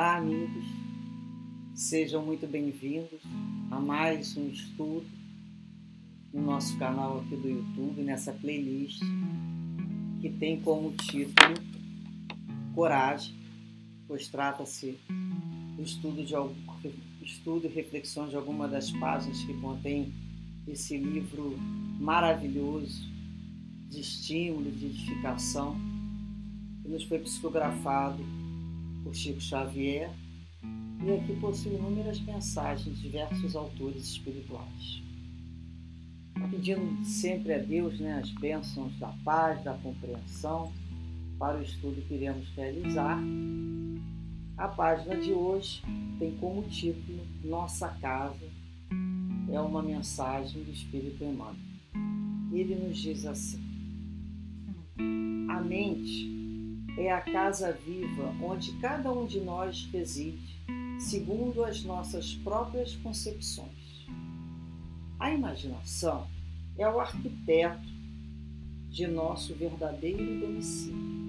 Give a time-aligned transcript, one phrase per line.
[0.00, 0.64] Olá, amigos.
[1.74, 3.20] Sejam muito bem-vindos
[3.70, 5.04] a mais um estudo
[6.32, 9.02] no nosso canal aqui do YouTube, nessa playlist
[10.22, 11.52] que tem como título
[12.74, 13.34] Coragem,
[14.08, 14.98] pois trata-se
[15.76, 16.54] do estudo de algum,
[17.20, 20.14] estudo e reflexão de alguma das páginas que contém
[20.66, 21.58] esse livro
[22.00, 23.06] maravilhoso
[23.90, 25.76] de estímulo, de edificação,
[26.82, 28.39] que nos foi psicografado
[29.02, 30.10] por Chico Xavier
[31.04, 35.02] e aqui possui inúmeras mensagens de diversos autores espirituais.
[36.50, 40.72] Pedindo sempre a Deus né, as bênçãos da paz, da compreensão
[41.38, 43.18] para o estudo que iremos realizar.
[44.56, 45.82] A página de hoje
[46.18, 48.60] tem como título Nossa Casa
[49.52, 51.56] é uma mensagem do Espírito Emmanuel.
[52.52, 53.60] Ele nos diz assim:
[55.48, 56.39] A mente
[56.96, 60.60] é a casa viva onde cada um de nós reside,
[60.98, 64.06] segundo as nossas próprias concepções.
[65.18, 66.26] A imaginação
[66.78, 67.88] é o arquiteto
[68.88, 71.20] de nosso verdadeiro domicílio.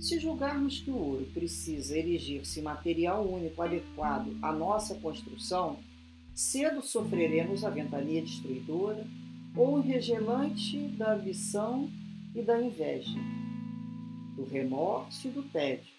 [0.00, 5.78] Se julgarmos que o ouro precisa erigir-se material único adequado à nossa construção,
[6.34, 9.04] cedo sofreremos a ventania destruidora
[9.56, 11.90] ou o regelante da ambição
[12.34, 13.18] e da inveja,
[14.38, 15.92] do remorso e do tédio,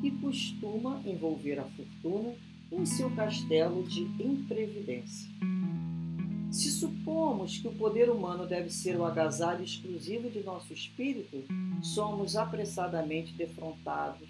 [0.00, 2.34] que costuma envolver a fortuna
[2.72, 5.30] em seu castelo de imprevidência.
[6.50, 11.44] Se supomos que o poder humano deve ser o agasalho exclusivo de nosso espírito,
[11.82, 14.28] somos apressadamente defrontados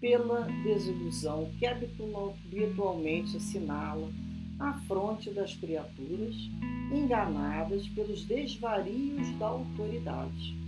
[0.00, 4.10] pela desilusão que habitualmente assinala
[4.58, 6.34] a fronte das criaturas
[6.92, 10.67] enganadas pelos desvarios da autoridade.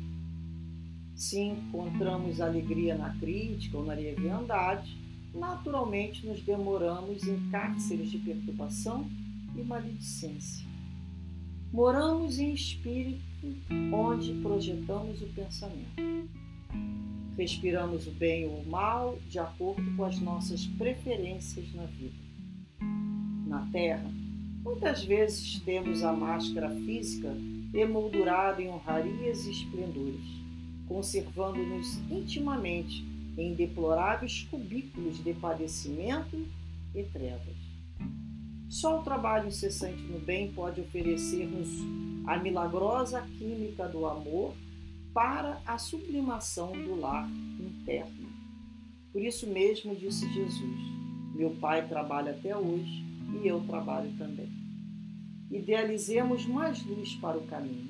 [1.21, 4.97] Se encontramos alegria na crítica ou na leviandade,
[5.35, 9.07] naturalmente nos demoramos em cárceres de perturbação
[9.55, 10.67] e maledicência.
[11.71, 13.23] Moramos em espírito
[13.93, 16.01] onde projetamos o pensamento.
[17.37, 22.17] Respiramos o bem ou o mal de acordo com as nossas preferências na vida.
[23.47, 24.11] Na Terra,
[24.65, 27.37] muitas vezes temos a máscara física
[27.75, 30.40] emoldurada em honrarias e esplendores
[30.91, 33.07] conservando-nos intimamente
[33.39, 36.45] em deploráveis cubículos de padecimento
[36.93, 37.57] e trevas.
[38.69, 41.69] Só o trabalho incessante no bem pode oferecer-nos
[42.27, 44.53] a milagrosa química do amor
[45.15, 47.31] para a sublimação do lar
[47.61, 48.29] interno.
[49.13, 50.81] Por isso mesmo disse Jesus:
[51.37, 53.05] Meu Pai trabalha até hoje
[53.41, 54.51] e eu trabalho também.
[55.53, 57.90] Idealizemos mais luz para o caminho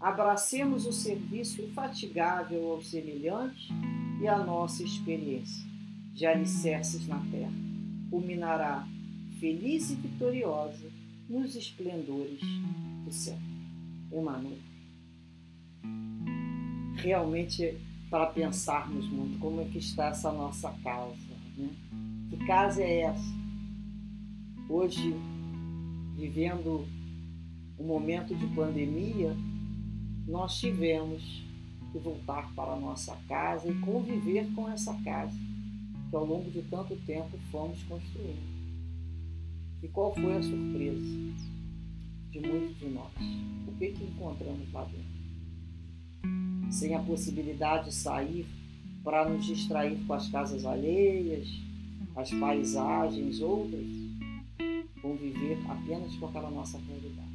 [0.00, 3.68] Abracemos o serviço infatigável aos semelhantes
[4.20, 5.68] e a nossa experiência
[6.14, 7.52] de alicerces na terra
[8.08, 8.88] culminará
[9.38, 10.90] feliz e vitoriosa
[11.28, 12.40] nos esplendores
[13.04, 13.38] do céu.
[14.10, 14.58] Emmanuel.
[16.96, 17.78] Realmente,
[18.10, 21.14] para pensarmos muito como é que está essa nossa casa.
[21.56, 21.70] Né?
[22.30, 23.40] Que casa é essa?
[24.68, 25.14] Hoje,
[26.16, 26.86] vivendo
[27.78, 29.36] um momento de pandemia,
[30.30, 31.42] nós tivemos
[31.90, 35.36] que voltar para a nossa casa e conviver com essa casa
[36.08, 38.48] que ao longo de tanto tempo fomos construindo.
[39.82, 41.00] E qual foi a surpresa
[42.30, 43.12] de muitos de nós?
[43.66, 46.72] O que, que encontramos lá dentro?
[46.72, 48.46] Sem a possibilidade de sair
[49.02, 51.48] para nos distrair com as casas alheias,
[52.14, 53.86] as paisagens, outras,
[55.02, 57.29] conviver apenas com aquela nossa realidade.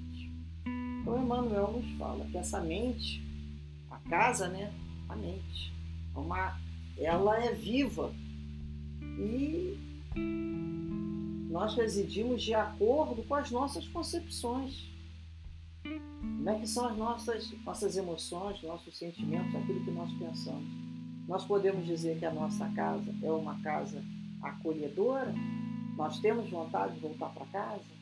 [1.06, 3.24] Então Emmanuel nos fala que essa mente,
[3.92, 4.74] a casa, né?
[5.08, 5.72] A mente,
[6.16, 6.60] é uma,
[6.98, 8.12] ela é viva
[9.20, 9.78] e
[11.52, 14.92] nós residimos de acordo com as nossas concepções.
[15.84, 20.74] Como é que são as nossas, nossas emoções, nossos sentimentos, aquilo que nós pensamos?
[21.28, 24.04] Nós podemos dizer que a nossa casa é uma casa
[24.42, 25.36] acolhedora?
[25.96, 27.96] Nós temos vontade de voltar para casa?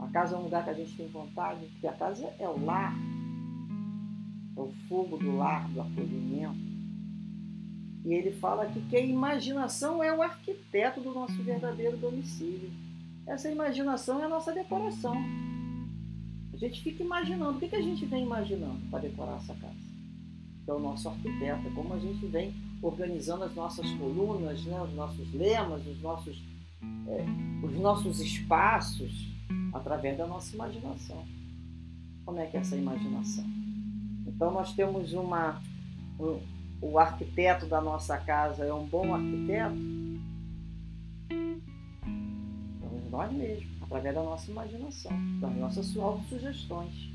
[0.00, 2.64] A casa é um lugar que a gente tem vontade, porque a casa é o
[2.64, 2.94] lar,
[4.56, 6.58] é o fogo do lar, do acolhimento.
[8.04, 12.70] E ele fala aqui que a imaginação é o arquiteto do nosso verdadeiro domicílio.
[13.26, 15.14] Essa imaginação é a nossa decoração.
[16.52, 17.58] A gente fica imaginando.
[17.58, 19.74] O que, que a gente vem imaginando para decorar essa casa?
[20.64, 24.80] Que é o nosso arquiteto, é como a gente vem organizando as nossas colunas, né,
[24.80, 26.42] os nossos lemas, os nossos,
[27.06, 29.30] é, os nossos espaços
[29.72, 31.24] através da nossa imaginação.
[32.24, 33.44] Como é que é essa imaginação?
[34.26, 35.60] Então nós temos uma
[36.18, 36.40] um,
[36.80, 39.76] o arquiteto da nossa casa é um bom arquiteto.
[43.10, 47.10] Nós mesmos, através da nossa imaginação, das nossas autossugestões.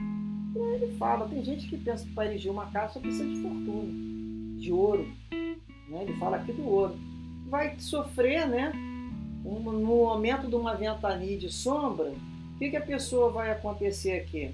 [0.00, 3.42] E aí ele fala, tem gente que pensa que para erigir uma casa precisa de
[3.42, 5.06] fortuna, de ouro.
[5.30, 6.02] Né?
[6.02, 6.96] Ele fala aqui do ouro.
[7.48, 8.72] Vai sofrer, né?
[9.46, 12.10] No momento de uma ventania de sombra,
[12.54, 14.52] o que, que a pessoa vai acontecer aqui?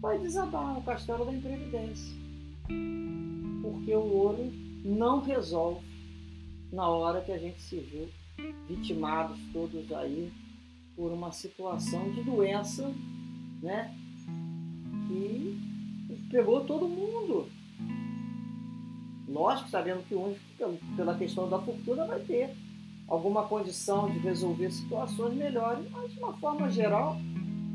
[0.00, 2.16] Vai desabar o castelo da imprevidência.
[3.60, 4.50] Porque o ouro
[4.82, 5.84] não resolve
[6.72, 8.08] na hora que a gente se viu
[8.66, 10.32] vitimados todos aí
[10.96, 12.90] por uma situação de doença,
[13.62, 13.94] né?
[15.06, 15.60] Que
[16.30, 17.46] pegou todo mundo.
[19.28, 20.34] Lógico, sabendo que um,
[20.96, 22.56] pela questão da fortuna, vai ter
[23.08, 27.16] alguma condição de resolver situações melhores, mas de uma forma geral,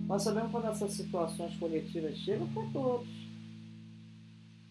[0.08, 3.08] nós sabemos quando essas situações coletivas chegam para todos.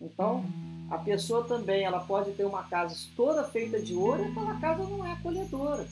[0.01, 0.45] Então,
[0.91, 4.83] a pessoa também ela pode ter uma casa toda feita de ouro e aquela casa
[4.85, 5.87] não é acolhedora.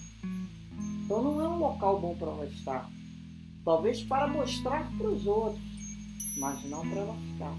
[1.05, 2.91] Então não é um local bom para ela estar.
[3.65, 5.63] Talvez para mostrar para os outros,
[6.39, 7.55] mas não para ela ficar.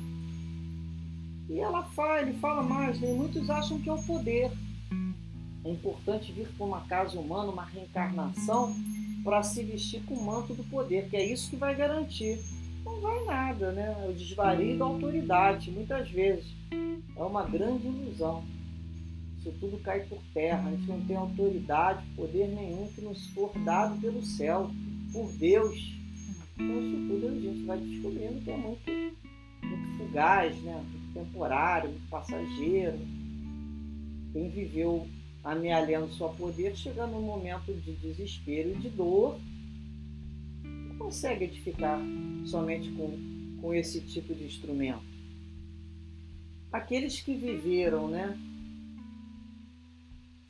[1.50, 3.14] E ela fala, ele fala mais, né?
[3.14, 4.52] muitos acham que é o poder.
[5.66, 8.76] É importante vir para uma casa humana, uma reencarnação,
[9.24, 12.40] para se vestir com o manto do poder, que é isso que vai garantir.
[12.86, 14.06] Não vai nada, né?
[14.08, 16.46] O desvario da autoridade, muitas vezes.
[17.18, 18.44] É uma grande ilusão.
[19.40, 20.70] Isso tudo cai por terra.
[20.70, 24.70] A gente não tem autoridade, poder nenhum que nos for dado pelo céu,
[25.12, 25.96] por Deus.
[26.54, 28.92] Então, isso tudo a gente vai descobrindo que é muito,
[29.64, 30.76] muito fugaz, né?
[30.76, 33.00] muito temporário, muito passageiro.
[34.32, 35.08] Quem viveu
[35.46, 39.40] amealhando seu poder, chega num momento de desespero e de dor,
[40.64, 42.00] não consegue edificar
[42.46, 45.06] somente com, com esse tipo de instrumento.
[46.72, 48.36] Aqueles que viveram né,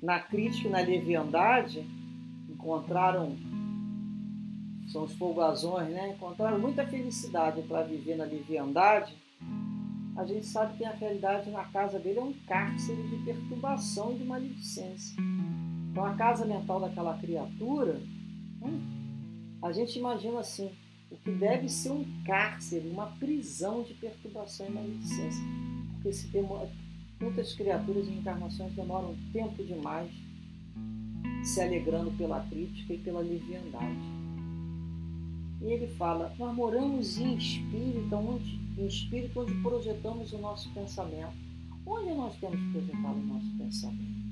[0.02, 1.86] na crítica e na leviandade,
[2.50, 3.36] encontraram,
[4.88, 9.14] são os folgazões, né, encontraram muita felicidade para viver na leviandade,
[10.16, 14.20] a gente sabe que a realidade na casa dele é um cárcere de perturbação e
[14.20, 15.18] de maledicência.
[15.92, 18.02] Então, a casa mental daquela criatura,
[18.62, 20.72] hum, a gente imagina assim,
[21.12, 25.44] o que deve ser um cárcere, uma prisão de perturbação e maledicência.
[25.94, 26.70] Porque se demora,
[27.20, 30.12] muitas criaturas em encarnações demoram tempo demais
[31.44, 34.15] se alegrando pela crítica e pela leviandade.
[35.62, 41.34] E ele fala: Nós moramos em espírito, onde, em espírito onde projetamos o nosso pensamento.
[41.86, 44.26] Onde nós temos projetado o nosso pensamento?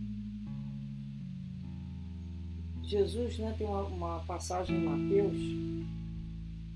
[2.83, 5.37] Jesus né, tem uma, uma passagem em Mateus,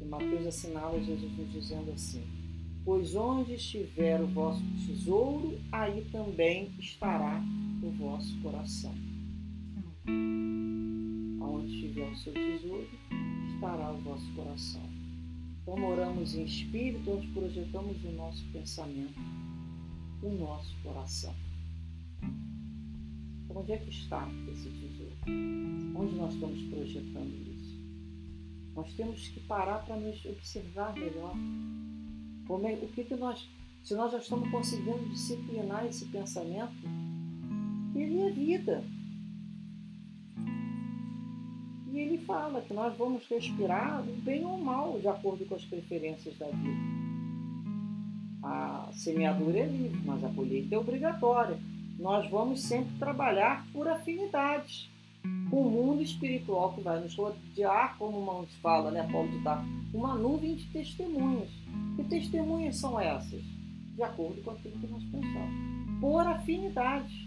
[0.02, 2.24] e Mateus assinala Jesus nos dizendo assim:
[2.86, 7.44] Pois onde estiver o vosso tesouro, aí também estará
[7.84, 8.96] o vosso coração.
[11.42, 12.88] Aonde estiver o seu tesouro,
[13.58, 14.88] estará o vosso coração.
[15.62, 19.20] Então moramos em espírito, onde projetamos o nosso pensamento,
[20.22, 21.34] o nosso coração.
[23.44, 25.16] Então, onde é que está esse tesouro?
[25.96, 27.82] Onde nós estamos projetando isso?
[28.76, 31.34] Nós temos que parar para nos observar melhor.
[32.48, 33.50] Como é, o que, que nós,
[33.84, 36.76] se nós já estamos conseguindo disciplinar esse pensamento,
[37.96, 38.84] ele é vida.
[42.28, 46.98] Fala que nós vamos respirar bem ou mal, de acordo com as preferências da vida.
[48.44, 51.58] A semeadura é livre, mas a colheita é obrigatória.
[51.98, 54.90] Nós vamos sempre trabalhar por afinidades
[55.52, 60.16] o mundo espiritual que vai nos rodear, como Mãos fala, né, Paulo de Tarso, uma
[60.16, 61.50] nuvem de testemunhas.
[61.96, 63.42] Que testemunhas são essas?
[63.96, 66.00] De acordo com aquilo que nós pensamos.
[66.00, 67.27] Por afinidade.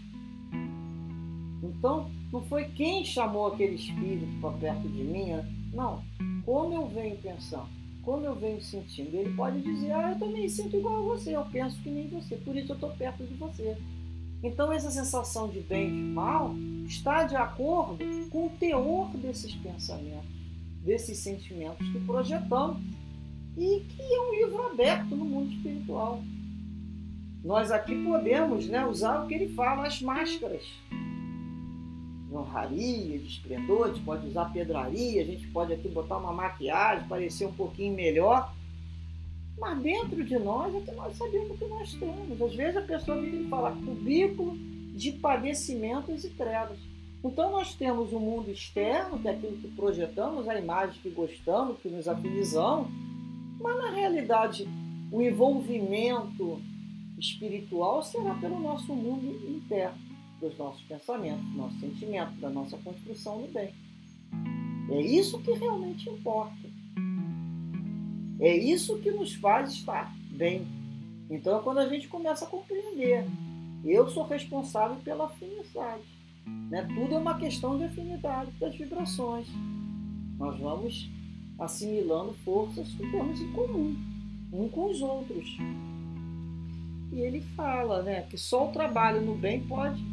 [1.63, 5.45] Então, não foi quem chamou aquele espírito para perto de mim, né?
[5.73, 6.03] não.
[6.43, 7.67] Como eu venho pensando,
[8.01, 9.15] como eu venho sentindo.
[9.15, 12.35] Ele pode dizer, ah, eu também sinto igual a você, eu penso que nem você,
[12.35, 13.77] por isso eu estou perto de você.
[14.43, 16.55] Então, essa sensação de bem e de mal
[16.87, 20.25] está de acordo com o teor desses pensamentos,
[20.83, 22.81] desses sentimentos que projetamos
[23.55, 26.23] e que é um livro aberto no mundo espiritual.
[27.43, 30.63] Nós aqui podemos né, usar o que ele fala, as máscaras
[32.31, 36.31] de honraria, de esplendor, a gente pode usar pedraria, a gente pode aqui botar uma
[36.31, 38.53] maquiagem, parecer um pouquinho melhor.
[39.59, 42.41] Mas dentro de nós é que nós sabemos o que nós temos.
[42.41, 46.79] Às vezes a pessoa vem falar cubículo de padecimentos e trevas.
[47.21, 51.09] Então nós temos o um mundo externo, que é aquilo que projetamos, a imagem que
[51.09, 52.87] gostamos, que nos afinizamos,
[53.59, 54.67] mas na realidade
[55.11, 56.61] o envolvimento
[57.19, 60.10] espiritual será pelo nosso mundo interno
[60.41, 63.73] dos nossos pensamentos, do nosso sentimento, da nossa construção do bem.
[64.89, 66.69] É isso que realmente importa.
[68.39, 70.67] É isso que nos faz estar bem.
[71.29, 73.23] Então é quando a gente começa a compreender.
[73.85, 76.03] Eu sou responsável pela afinidade.
[76.69, 76.87] Né?
[76.93, 79.47] Tudo é uma questão de afinidade das vibrações.
[80.37, 81.09] Nós vamos
[81.59, 83.95] assimilando forças que temos em comum,
[84.51, 85.57] um com os outros.
[87.11, 90.03] E ele fala né, que só o trabalho no bem pode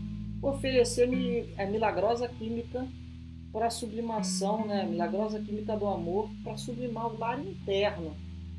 [0.43, 1.09] oferecer
[1.59, 2.87] a milagrosa química
[3.53, 8.15] para a sublimação, né, milagrosa química do amor para sublimar o lar interno.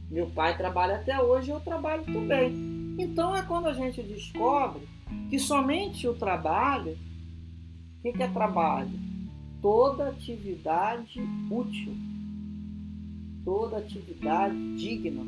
[0.09, 2.95] Meu pai trabalha até hoje, eu trabalho também.
[2.97, 4.87] Então é quando a gente descobre
[5.29, 6.97] que somente o trabalho,
[7.99, 8.91] o que, que é trabalho?
[9.61, 11.95] Toda atividade útil,
[13.45, 15.23] toda atividade digna.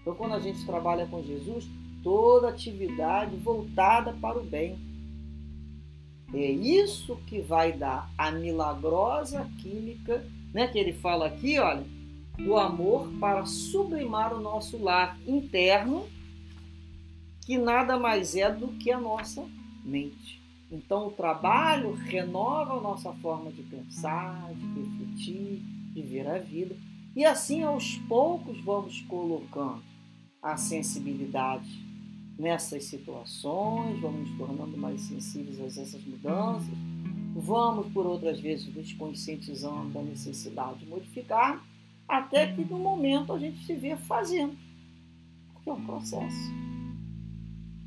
[0.00, 1.68] Então quando a gente trabalha com Jesus,
[2.02, 4.78] toda atividade voltada para o bem.
[6.34, 11.84] É isso que vai dar a milagrosa química, né, que ele fala aqui, olha,
[12.36, 16.06] do amor para sublimar o nosso lar interno,
[17.44, 19.46] que nada mais é do que a nossa
[19.84, 20.42] mente.
[20.70, 25.62] Então, o trabalho renova a nossa forma de pensar, de refletir,
[25.94, 26.76] de ver a vida.
[27.14, 29.82] E assim, aos poucos, vamos colocando
[30.42, 31.85] a sensibilidade
[32.38, 36.74] nessas situações, vamos nos tornando mais sensíveis a essas mudanças,
[37.34, 41.64] vamos, por outras vezes, nos conscientizando da necessidade de modificar,
[42.06, 44.56] até que no momento a gente se vê fazendo,
[45.52, 46.52] porque é um processo.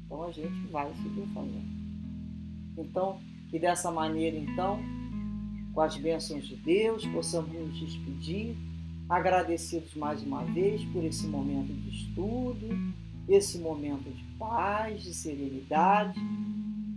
[0.05, 1.79] Então a gente vai se ver fazendo.
[2.77, 4.79] Então, que dessa maneira, então,
[5.73, 8.55] com as bênçãos de Deus, possamos nos despedir,
[9.07, 12.67] agradecidos mais uma vez por esse momento de estudo,
[13.29, 16.19] esse momento de paz, de serenidade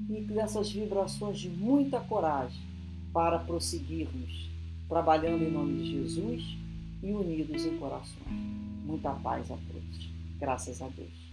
[0.09, 2.61] e dessas vibrações de muita coragem
[3.13, 4.51] para prosseguirmos
[4.93, 6.59] trabalhando em nome de Jesus
[7.03, 8.29] e unidos em corações.
[8.85, 10.11] Muita paz a todos.
[10.39, 11.33] Graças a Deus.